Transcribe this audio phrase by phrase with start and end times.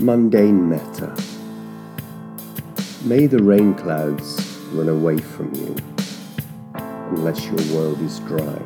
[0.00, 1.12] Mundane metta.
[3.04, 4.40] May the rain clouds
[4.70, 5.74] run away from you
[7.10, 8.62] unless your world is dry.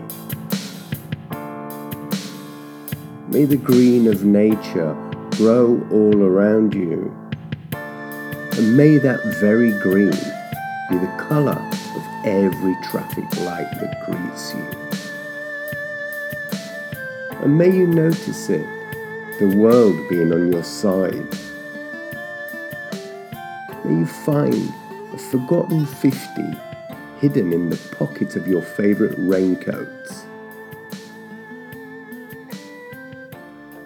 [3.29, 4.95] May the green of nature
[5.31, 7.11] grow all around you,
[7.73, 10.11] and may that very green
[10.91, 11.59] be the colour
[11.97, 14.67] of every traffic light that greets you.
[17.43, 18.67] And may you notice it,
[19.39, 21.27] the world being on your side.
[23.85, 24.73] May you find
[25.13, 26.19] a forgotten 50
[27.19, 29.89] hidden in the pocket of your favourite raincoat.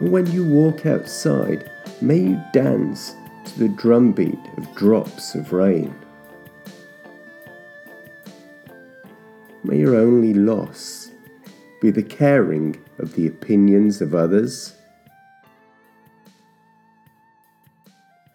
[0.00, 5.94] And when you walk outside, may you dance to the drumbeat of drops of rain.
[9.64, 11.10] May your only loss
[11.80, 14.74] be the caring of the opinions of others.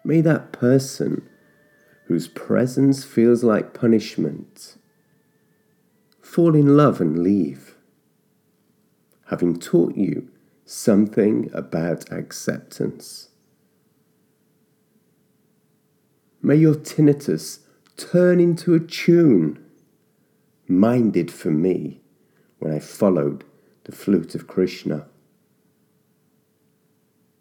[0.04, 1.28] May that person
[2.06, 4.76] whose presence feels like punishment
[6.20, 7.76] fall in love and leave,
[9.26, 10.28] having taught you
[10.64, 13.28] something about acceptance.
[16.40, 17.60] May your tinnitus
[17.96, 19.64] turn into a tune,
[20.66, 22.00] minded for me
[22.58, 23.44] when I followed
[23.84, 25.06] the flute of Krishna.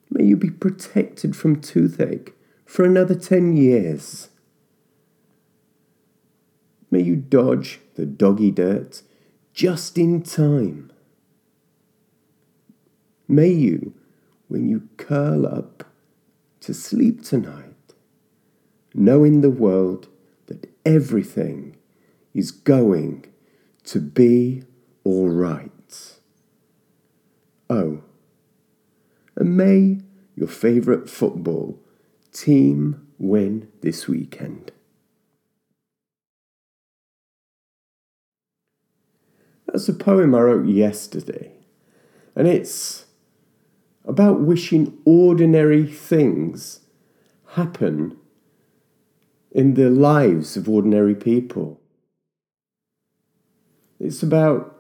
[0.10, 2.36] May you be protected from toothache
[2.72, 4.30] for another 10 years.
[6.90, 9.02] May you dodge the doggy dirt
[9.54, 10.90] just in time.
[13.28, 13.94] May you,
[14.48, 15.84] when you curl up
[16.62, 17.94] to sleep tonight,
[18.94, 20.08] know in the world
[20.46, 21.76] that everything
[22.34, 23.26] is going
[23.84, 24.64] to be
[25.04, 26.14] all right.
[27.70, 28.02] Oh,
[29.36, 29.98] and may
[30.38, 31.81] your favourite football
[32.32, 34.72] team win this weekend.
[39.68, 41.52] That's a poem I wrote yesterday,
[42.36, 43.06] and it's
[44.06, 46.82] about wishing ordinary things
[47.54, 48.18] happen
[49.52, 51.80] in the lives of ordinary people.
[54.00, 54.78] It's about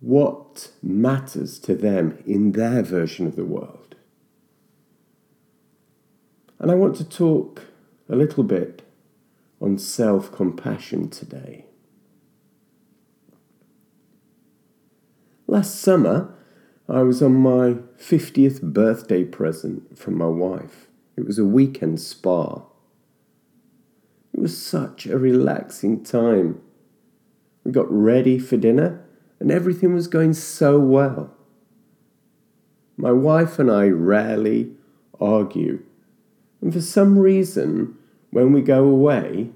[0.00, 3.87] what matters to them in their version of the world.
[6.58, 7.64] And I want to talk
[8.08, 8.82] a little bit
[9.60, 11.66] on self compassion today.
[15.46, 16.34] Last summer,
[16.88, 20.88] I was on my 50th birthday present from my wife.
[21.16, 22.62] It was a weekend spa.
[24.32, 26.60] It was such a relaxing time.
[27.64, 29.04] We got ready for dinner
[29.40, 31.34] and everything was going so well.
[32.96, 34.72] My wife and I rarely
[35.20, 35.82] argue,
[36.60, 37.96] and for some reason,
[38.30, 39.50] when we go away,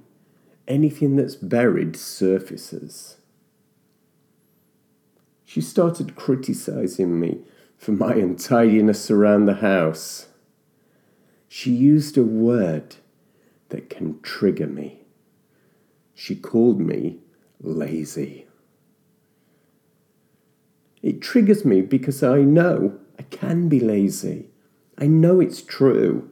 [0.69, 3.17] anything that's buried surfaces.
[5.45, 7.41] She started criticizing me
[7.77, 10.29] for my untidiness around the house.
[11.49, 12.97] She used a word
[13.69, 15.01] that can trigger me.
[16.15, 17.19] She called me
[17.61, 18.47] lazy.
[21.03, 24.47] It triggers me because I know I can be lazy.
[24.97, 26.31] I know it's true.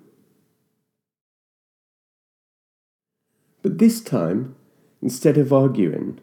[3.62, 4.56] But this time,
[5.02, 6.20] instead of arguing,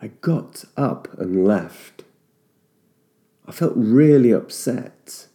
[0.00, 2.04] I got up and left.
[3.46, 5.26] I felt really upset.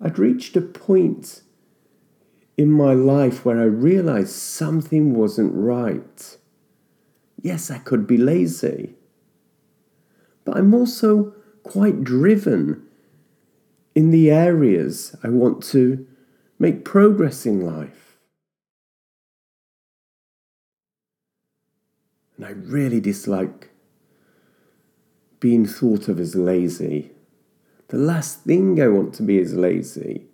[0.00, 1.42] I'd reached a point
[2.56, 6.36] in my life where I realized something wasn't right.
[7.40, 8.94] Yes, I could be lazy,
[10.44, 12.86] but I'm also quite driven
[13.94, 16.06] in the areas I want to
[16.58, 18.13] make progress in life.
[22.36, 23.70] And I really dislike
[25.40, 27.12] being thought of as lazy.
[27.88, 30.24] The last thing I want to be is lazy.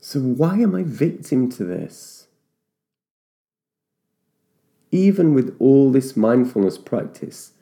[0.00, 2.26] So, why am I victim to this?
[4.90, 7.52] Even with all this mindfulness practice,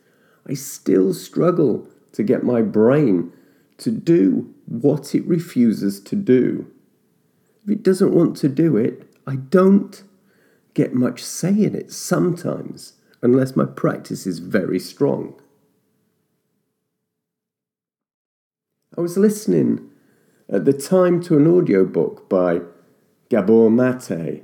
[0.46, 3.32] I still struggle to get my brain
[3.78, 6.66] to do what it refuses to do.
[7.64, 10.02] If it doesn't want to do it, I don't
[10.74, 15.34] get much say in it sometimes unless my practice is very strong.
[18.96, 19.90] I was listening
[20.48, 22.60] at the time to an audiobook by
[23.28, 24.42] Gabor Mate.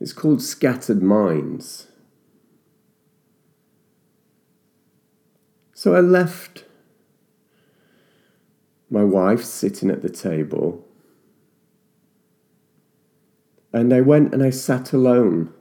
[0.00, 1.88] It's called Scattered Minds.
[5.74, 6.64] So I left
[8.88, 10.84] my wife sitting at the table.
[13.72, 15.52] And I went and I sat alone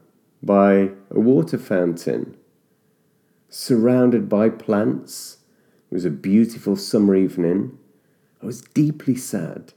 [0.44, 2.36] by a water fountain,
[3.50, 5.38] surrounded by plants.
[5.90, 7.78] It was a beautiful summer evening.
[8.42, 9.74] I was deeply sad.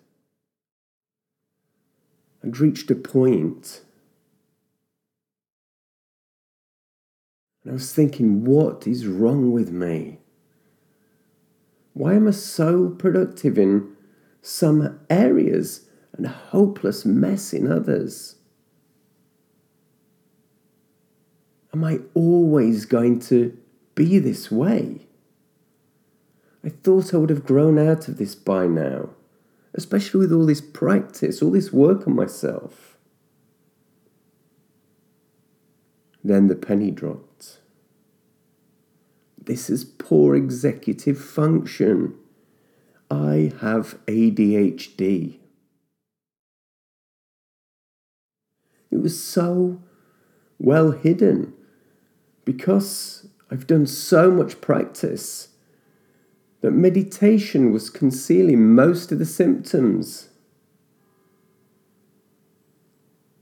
[2.43, 3.83] I'd reached a point
[7.67, 10.19] and I was thinking, what is wrong with me?
[11.95, 13.97] Why am I so productive in
[14.41, 18.37] some areas and a hopeless mess in others?
[21.77, 23.55] Am I always going to
[23.95, 25.09] be this way?
[26.65, 29.11] I thought I would have grown out of this by now,
[29.75, 32.97] especially with all this practice, all this work on myself.
[36.25, 37.59] Then the penny dropped.
[39.37, 42.15] This is poor executive function.
[43.11, 45.41] I have ADHD.
[48.91, 49.83] It was so
[50.59, 51.53] well hidden
[52.47, 55.49] because I've done so much practice
[56.63, 60.31] that meditation was concealing most of the symptoms.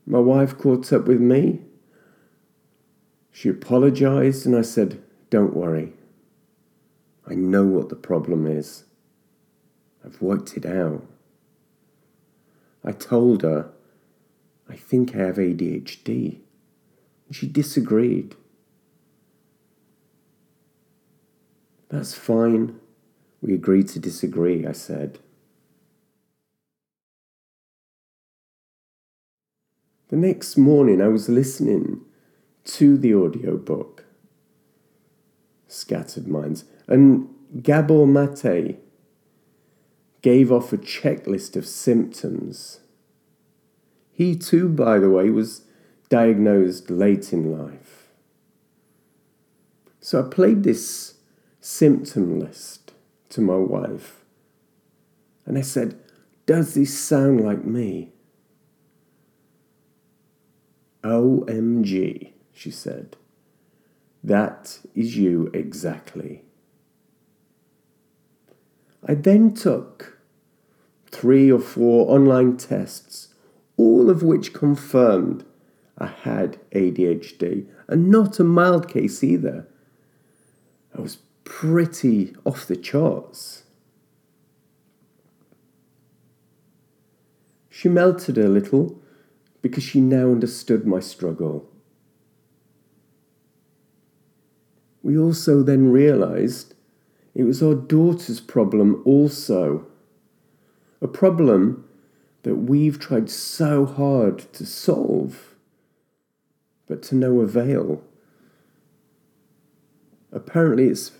[0.05, 1.61] My wife caught up with me.
[3.31, 5.93] She apologized, and I said, don't worry.
[7.27, 8.85] I know what the problem is.
[10.05, 11.07] I've worked it out.
[12.85, 13.71] I told her,
[14.69, 16.39] I think I have ADHD.
[17.27, 18.37] And she disagreed.
[21.95, 22.81] That's fine.
[23.41, 25.21] We agreed to disagree, I said.
[30.09, 32.01] The next morning, I was listening
[32.65, 34.07] to the audiobook
[35.69, 36.65] scattered minds.
[36.89, 37.29] And
[37.63, 38.81] Gabor Mate
[40.21, 42.81] gave off a checklist of symptoms.
[44.11, 45.63] He too, by the way, was
[46.09, 48.09] diagnosed late in life.
[50.01, 51.14] So I played this
[51.65, 52.93] symptom list
[53.31, 54.23] to my wife
[55.47, 55.99] and I said,
[56.45, 58.13] Does this sound like me?
[61.03, 63.17] OMG, she said.
[64.23, 66.43] That is you exactly.
[69.07, 70.19] I then took
[71.11, 73.35] three or four online tests,
[73.77, 75.45] all of which confirmed
[75.97, 79.67] I had ADHD, and not a mild case either.
[80.97, 83.65] I was pretty off the charts.
[87.71, 89.01] She melted a little
[89.63, 91.69] because she now understood my struggle.
[95.05, 96.75] we also then realized
[97.35, 99.87] it was our daughter's problem also.
[101.03, 101.87] A problem
[102.43, 105.55] that we've tried so hard to solve,
[106.87, 108.03] but to no avail.
[110.33, 111.13] Apparently, it's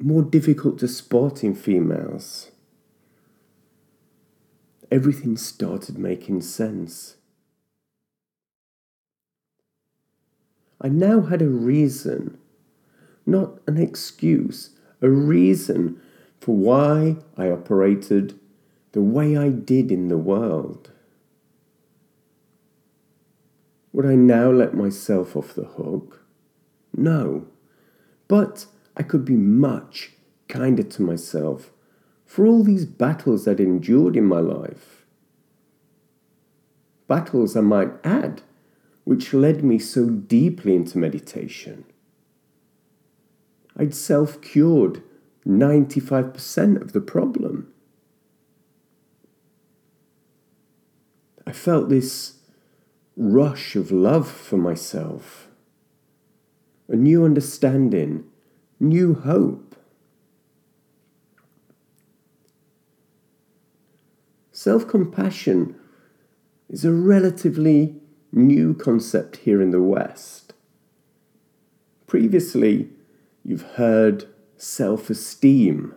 [0.00, 2.50] more difficult to spot in females.
[4.90, 7.16] Everything started making sense.
[10.80, 12.38] I now had a reason
[13.26, 14.70] not an excuse,
[15.02, 16.00] a reason
[16.40, 18.38] for why I operated
[18.92, 20.90] the way I did in the world.
[23.92, 26.22] Would I now let myself off the hook?
[26.96, 27.46] No.
[28.28, 30.12] But I could be much
[30.48, 31.70] kinder to myself
[32.24, 35.04] for all these battles I'd endured in my life.
[37.06, 38.42] Battles, I might add,
[39.04, 41.84] which led me so deeply into meditation.
[43.76, 45.02] I'd self cured
[45.46, 47.72] 95% of the problem.
[51.46, 52.38] I felt this
[53.16, 55.48] rush of love for myself,
[56.88, 58.24] a new understanding,
[58.80, 59.76] new hope.
[64.52, 65.76] Self compassion
[66.68, 67.96] is a relatively
[68.32, 70.52] new concept here in the West.
[72.06, 72.88] Previously,
[73.44, 75.94] you've heard self esteem,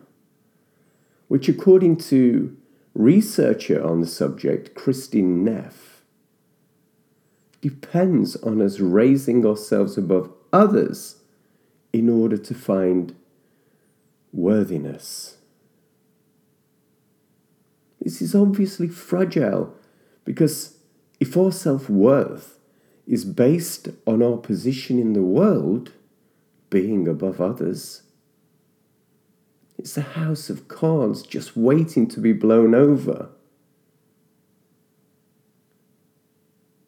[1.27, 2.55] which, according to
[2.93, 6.03] researcher on the subject, Kristin Neff,
[7.62, 11.19] depends on us raising ourselves above others
[11.91, 13.15] in order to find
[14.31, 15.38] worthiness.
[18.01, 19.74] This is obviously fragile
[20.25, 20.77] because
[21.19, 22.60] if our self worth
[23.08, 25.93] is based on our position in the world,
[26.69, 28.03] being above others,
[29.79, 33.29] It's a house of cards just waiting to be blown over.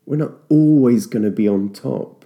[0.05, 2.20] We're not always going to be on top.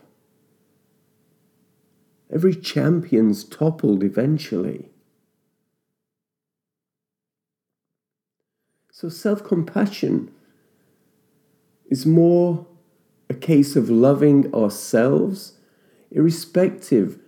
[2.35, 4.89] Every champion's toppled eventually.
[8.91, 10.31] So self compassion
[11.89, 12.67] is more
[13.29, 15.59] a case of loving ourselves,
[16.11, 17.19] irrespective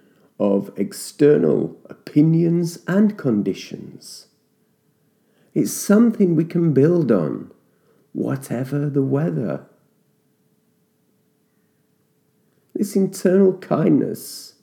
[0.41, 4.27] of external opinions and conditions.
[5.53, 7.51] It's something we can build on,
[8.11, 9.67] whatever the weather.
[12.75, 14.55] This internal kindness,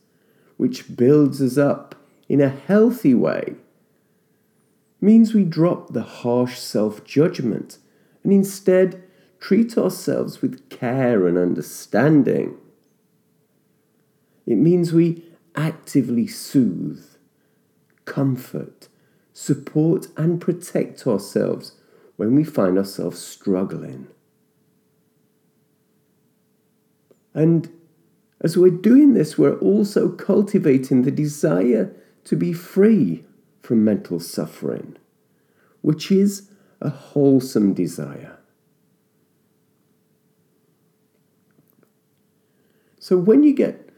[0.56, 1.94] which builds us up
[2.28, 3.54] in a healthy way,
[5.00, 7.78] means we drop the harsh self judgment
[8.22, 9.02] and instead
[9.38, 12.56] treat ourselves with care and understanding.
[14.46, 17.04] It means we actively soothe,
[18.04, 18.88] comfort,
[19.32, 21.72] support, and protect ourselves
[22.16, 24.06] when we find ourselves struggling.
[27.34, 27.68] And
[28.44, 33.24] as we're doing this, we're also cultivating the desire to be free
[33.62, 34.98] from mental suffering,
[35.80, 38.36] which is a wholesome desire.
[43.00, 43.88] So when you get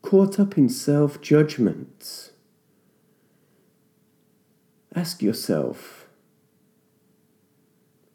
[0.00, 2.32] caught up in self judgment,
[4.94, 6.08] ask yourself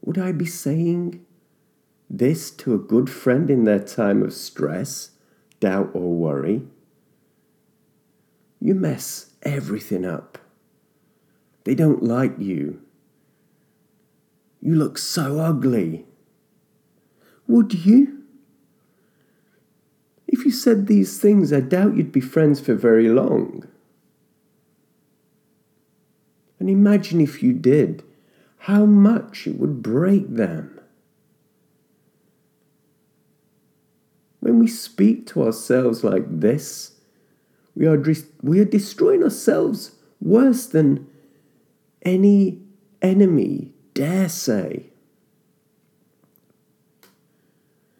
[0.01, 1.23] would I be saying
[2.09, 5.11] this to a good friend in their time of stress?
[5.59, 6.63] Doubt, or worry,
[8.59, 10.37] you mess everything up.
[11.63, 12.81] They don't like you.
[14.61, 16.05] You look so ugly.
[17.47, 18.23] Would you?
[20.27, 23.67] If you said these things, I doubt you'd be friends for very long.
[26.59, 28.03] And imagine if you did,
[28.59, 30.76] how much it would break them.
[34.47, 36.91] When we speak to ourselves like this,
[37.75, 38.01] we are,
[38.41, 41.05] we are destroying ourselves worse than
[42.01, 42.61] any
[43.01, 44.85] enemy dare say.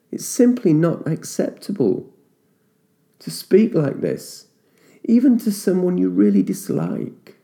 [0.10, 2.14] It's simply not acceptable
[3.20, 4.48] to speak like this,
[5.04, 7.36] even to someone you really dislike.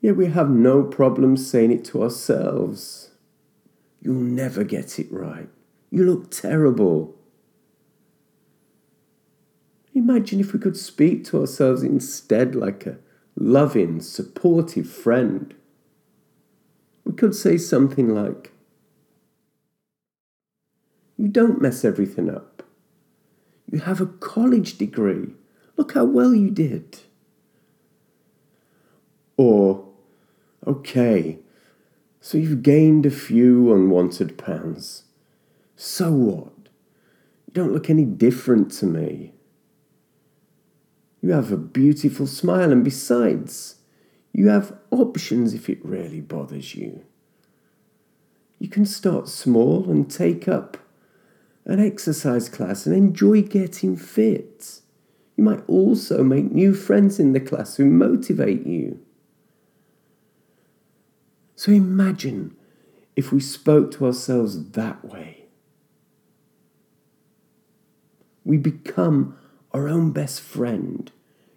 [0.00, 3.10] Yet we have no problem saying it to ourselves.
[4.00, 5.48] You'll never get it right.
[5.90, 7.14] You look terrible.
[9.94, 12.98] Imagine if we could speak to ourselves instead like a
[13.34, 15.54] loving, supportive friend.
[17.04, 18.52] We could say something like,
[21.16, 22.62] You don't mess everything up.
[23.70, 25.34] You have a college degree.
[25.76, 26.98] Look how well you did.
[29.36, 29.86] Or,
[30.66, 31.38] Okay,
[32.20, 35.04] so you've gained a few unwanted pounds.
[35.76, 36.52] So what?
[37.46, 39.34] You don't look any different to me.
[41.20, 43.76] You have a beautiful smile, and besides,
[44.32, 47.04] you have options if it really bothers you.
[48.58, 50.78] You can start small and take up
[51.66, 54.80] an exercise class and enjoy getting fit.
[55.36, 59.00] You might also make new friends in the class who motivate you.
[61.54, 62.56] So imagine
[63.14, 65.45] if we spoke to ourselves that way.
[68.46, 69.36] We become
[69.72, 71.10] our own best friend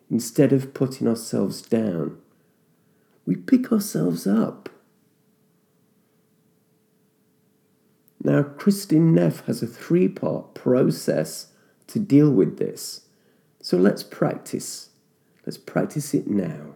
[0.10, 2.18] instead of putting ourselves down.
[3.28, 4.70] We pick ourselves up.
[8.24, 11.52] Now, Kristin Neff has a three part process
[11.86, 13.02] to deal with this.
[13.62, 14.90] So let's practice.
[15.46, 16.74] Let's practice it now.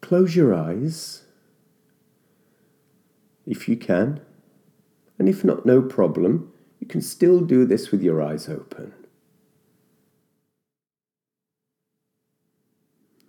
[0.00, 1.24] Close your eyes
[3.46, 4.22] if you can.
[5.20, 6.50] And if not, no problem.
[6.78, 8.94] You can still do this with your eyes open.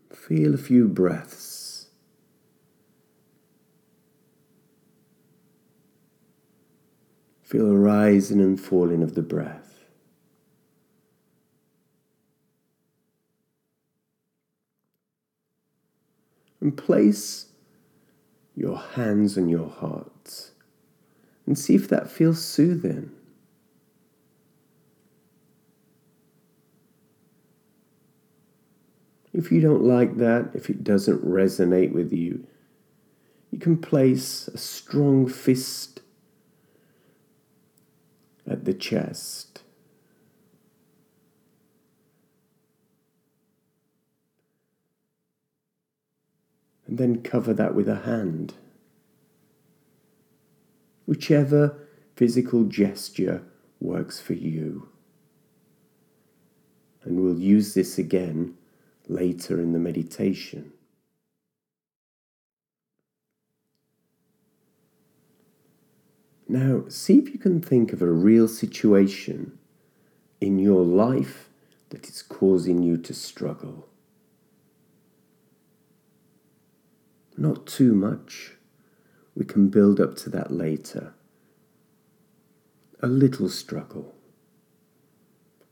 [0.09, 1.87] Feel a few breaths.
[7.43, 9.83] Feel a rising and falling of the breath.
[16.61, 17.47] And place
[18.55, 20.50] your hands on your heart
[21.45, 23.11] and see if that feels soothing.
[29.33, 32.45] If you don't like that, if it doesn't resonate with you,
[33.49, 36.01] you can place a strong fist
[38.47, 39.63] at the chest.
[46.87, 48.53] And then cover that with a hand.
[51.11, 51.77] Whichever
[52.15, 53.43] physical gesture
[53.81, 54.87] works for you.
[57.03, 58.55] And we'll use this again
[59.09, 60.71] later in the meditation.
[66.47, 69.59] Now, see if you can think of a real situation
[70.39, 71.49] in your life
[71.89, 73.89] that is causing you to struggle.
[77.35, 78.53] Not too much.
[79.35, 81.13] We can build up to that later.
[83.01, 84.15] A little struggle.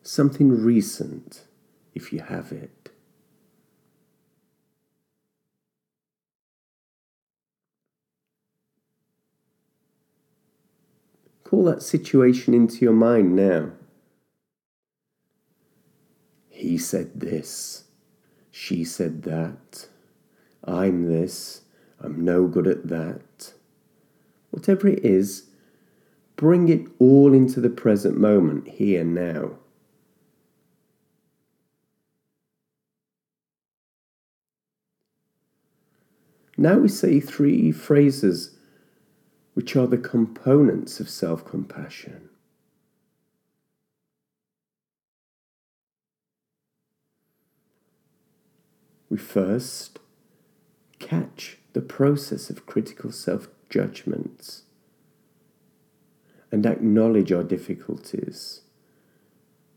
[0.01, 1.45] Something recent,
[1.93, 2.89] if you have it.
[11.43, 13.71] Call that situation into your mind now.
[16.47, 17.85] He said this.
[18.51, 19.87] She said that.
[20.63, 21.61] I'm this.
[22.01, 23.53] I'm no good at that.
[24.51, 25.47] Whatever it is,
[26.35, 29.57] bring it all into the present moment, here now.
[36.57, 38.57] Now we say three phrases
[39.53, 42.29] which are the components of self compassion.
[49.09, 49.99] We first
[50.99, 54.63] catch the process of critical self judgments
[56.51, 58.61] and acknowledge our difficulties.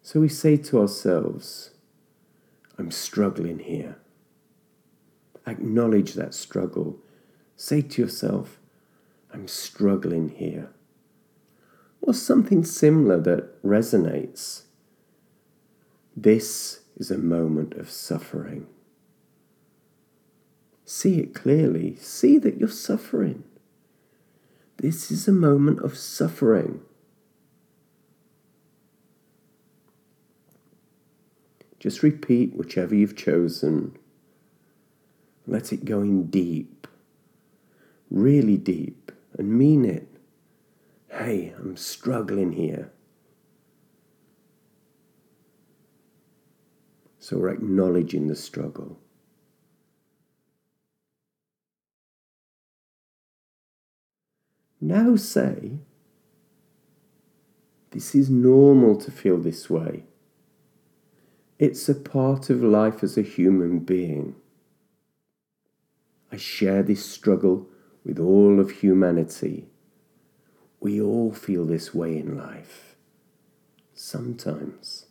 [0.00, 1.70] So we say to ourselves,
[2.78, 3.98] I'm struggling here.
[5.46, 6.98] Acknowledge that struggle.
[7.56, 8.58] Say to yourself,
[9.32, 10.70] I'm struggling here.
[12.00, 14.62] Or something similar that resonates.
[16.16, 18.66] This is a moment of suffering.
[20.94, 21.96] See it clearly.
[21.96, 23.44] See that you're suffering.
[24.76, 26.82] This is a moment of suffering.
[31.80, 33.96] Just repeat whichever you've chosen.
[35.46, 36.86] Let it go in deep,
[38.10, 40.08] really deep and mean it.
[41.08, 42.92] Hey, I'm struggling here.
[47.18, 48.98] So we're acknowledging the struggle.
[54.84, 55.78] Now say,
[57.92, 60.02] this is normal to feel this way.
[61.56, 64.34] It's a part of life as a human being.
[66.32, 67.68] I share this struggle
[68.04, 69.68] with all of humanity.
[70.80, 72.96] We all feel this way in life.
[73.94, 75.06] Sometimes.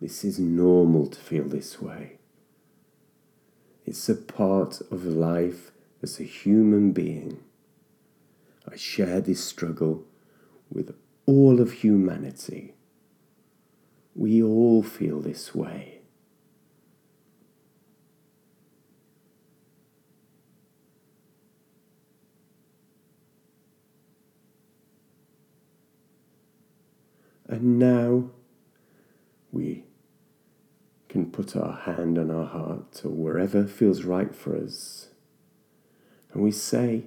[0.00, 2.18] This is normal to feel this way.
[3.86, 5.70] It's a part of life
[6.02, 7.42] as a human being.
[8.70, 10.04] I share this struggle
[10.70, 10.94] with
[11.26, 12.74] all of humanity.
[14.14, 16.00] We all feel this way.
[27.46, 28.30] And now
[29.52, 29.83] we
[31.14, 35.10] can put our hand on our heart or wherever feels right for us.
[36.32, 37.04] And we say,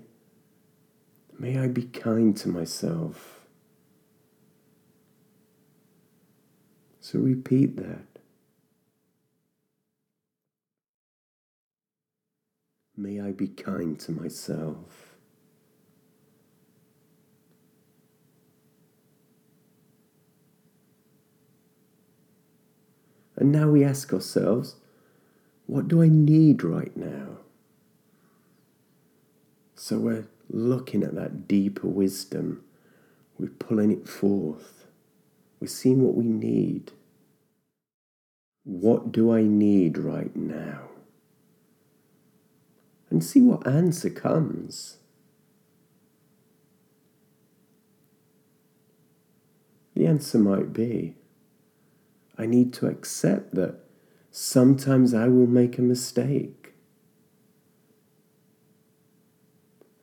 [1.37, 3.41] May I be kind to myself.
[7.01, 8.07] So repeat that.
[12.95, 15.06] May I be kind to myself.
[23.37, 24.75] And now we ask ourselves,
[25.67, 27.37] what do I need right now?
[29.75, 32.63] So we're looking at that deeper wisdom.
[33.37, 34.87] We're pulling it forth.
[35.59, 36.91] We're seeing what we need.
[38.63, 40.89] What do I need right now?
[43.09, 44.97] And see what answer comes.
[49.95, 51.15] The answer might be
[52.37, 53.79] I need to accept that
[54.31, 56.73] sometimes I will make a mistake.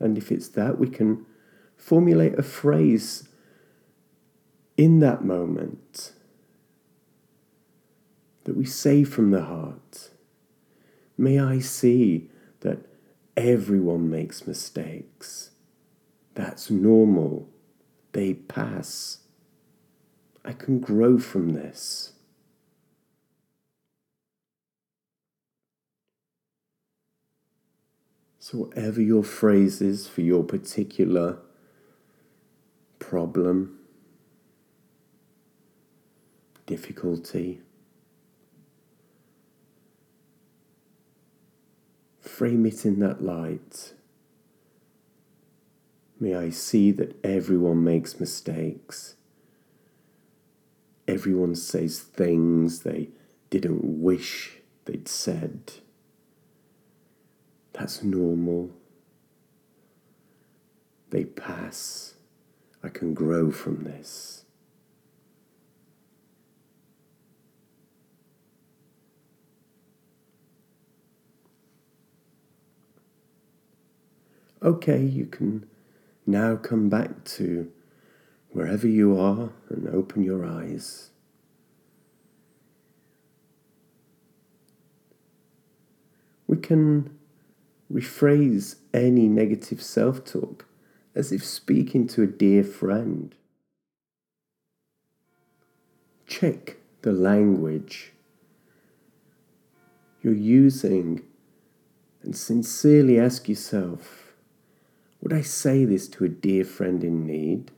[0.01, 1.25] And if it's that, we can
[1.77, 3.29] formulate a phrase
[4.77, 6.12] in that moment
[8.44, 10.11] that we say from the heart.
[11.16, 12.79] May I see that
[13.37, 15.51] everyone makes mistakes.
[16.35, 17.49] That's normal.
[18.12, 19.18] They pass.
[20.44, 22.13] I can grow from this.
[28.44, 31.38] So, whatever your phrase is for your particular
[32.98, 33.78] problem,
[36.66, 37.62] difficulty,
[42.20, 43.94] frame it in that light.
[46.20, 49.16] May I see that everyone makes mistakes.
[51.09, 53.09] Everyone says things they
[53.48, 55.72] didn't wish they'd said.
[57.74, 58.70] That's normal.
[61.10, 62.14] They pass.
[62.82, 64.44] I can grow from this.
[74.62, 75.66] Okay, you can
[76.26, 77.70] now come back to
[78.50, 81.10] wherever you are and open your eyes.
[86.46, 87.18] We can
[87.94, 90.66] rephrase any negative self talk
[91.14, 93.35] as if speaking to a dear friend.
[96.26, 98.12] Check the language
[100.22, 101.22] you're using
[102.22, 104.33] and sincerely ask yourself
[105.20, 107.70] would I say this to a dear friend in need?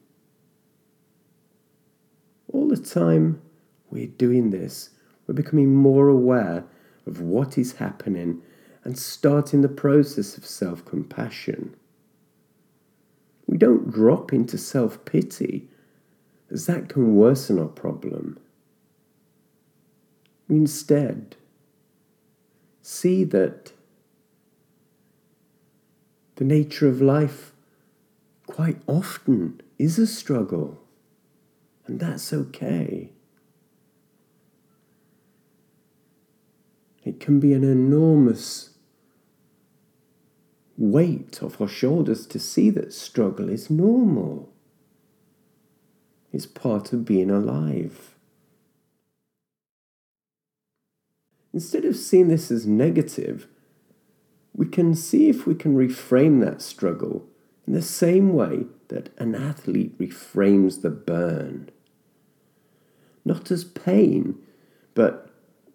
[2.52, 3.40] All the time
[3.88, 4.90] we're doing this,
[5.26, 6.64] we're becoming more aware
[7.07, 8.42] of what is happening
[8.87, 11.75] and starting the process of self compassion.
[13.49, 15.68] We don't drop into self pity,
[16.53, 18.38] as that can worsen our problem.
[20.46, 21.35] We instead
[22.81, 23.72] see that
[26.37, 27.53] the nature of life
[28.46, 30.79] quite often is a struggle,
[31.88, 33.11] and that's okay.
[37.03, 38.75] It can be an enormous
[40.76, 44.52] weight off our shoulders to see that struggle is normal.
[46.32, 48.14] It's part of being alive.
[51.52, 53.46] Instead of seeing this as negative,
[54.54, 57.26] we can see if we can reframe that struggle
[57.66, 61.70] in the same way that an athlete reframes the burn.
[63.24, 64.38] Not as pain,
[64.94, 65.30] but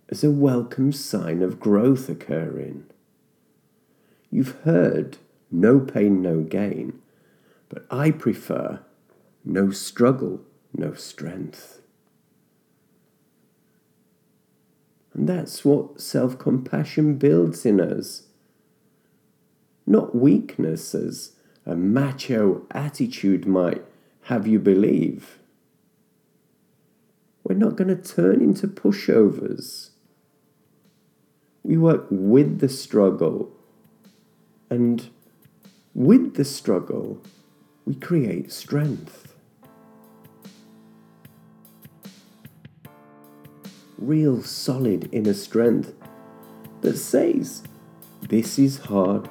[0.09, 2.85] as a welcome sign of growth occurring.
[4.31, 5.17] You've heard
[5.51, 6.99] no pain, no gain,
[7.67, 8.79] but I prefer
[9.43, 10.41] no struggle,
[10.73, 11.81] no strength.
[15.13, 18.23] And that's what self compassion builds in us.
[19.85, 21.33] Not weakness, as
[21.65, 23.83] a macho attitude might
[24.23, 25.39] have you believe.
[27.43, 29.89] We're not going to turn into pushovers.
[31.63, 33.51] We work with the struggle
[34.71, 35.09] and
[35.93, 37.21] with the struggle,
[37.85, 39.35] we create strength.
[43.97, 45.93] Real solid inner strength
[46.79, 47.63] that says,
[48.21, 49.29] This is hard,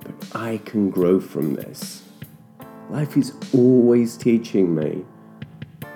[0.00, 2.02] but I can grow from this.
[2.88, 5.04] Life is always teaching me.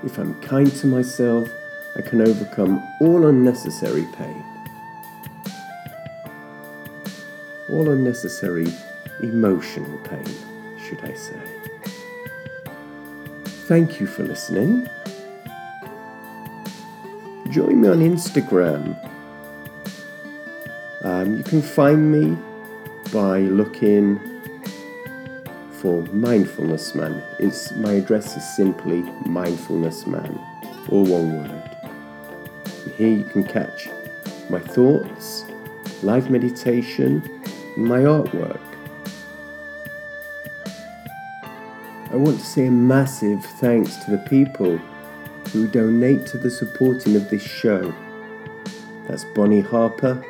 [0.04, 1.48] If I'm kind to myself,
[1.96, 4.51] I can overcome all unnecessary pain.
[7.72, 8.66] All unnecessary
[9.22, 10.24] emotional pain,
[10.78, 11.40] should I say.
[13.66, 14.88] Thank you for listening.
[17.48, 18.96] Join me on Instagram.
[21.02, 22.36] Um, you can find me
[23.12, 24.20] by looking
[25.72, 27.22] for Mindfulness Man.
[27.38, 30.38] It's, my address is simply Mindfulness Man,
[30.90, 31.76] all one word.
[32.84, 33.88] And here you can catch
[34.48, 35.44] my thoughts,
[36.02, 37.41] live meditation,
[37.76, 38.60] my artwork.
[42.10, 44.76] I want to say a massive thanks to the people
[45.52, 47.94] who donate to the supporting of this show.
[49.08, 50.22] That's Bonnie Harper,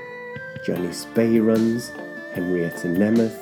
[0.64, 1.90] Janice Bayruns,
[2.34, 3.36] Henrietta Nemeth,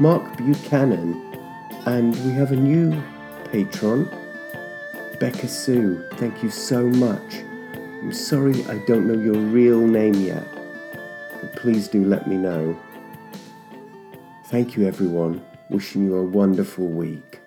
[0.00, 1.14] Mark Buchanan,
[1.86, 3.02] and we have a new
[3.52, 4.10] patron,
[5.18, 6.02] Becca Sue.
[6.14, 7.44] Thank you so much.
[7.74, 10.46] I'm sorry I don't know your real name yet,
[11.40, 12.80] but please do let me know.
[14.50, 15.46] Thank you, everyone.
[15.68, 17.38] Wishing you a wonderful week.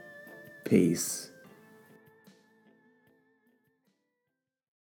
[0.64, 1.33] Peace.